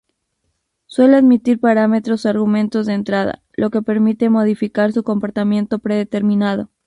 [0.87, 6.71] Suele admitir parámetros o argumentos de entrada, lo que permite modificar su comportamiento predeterminado.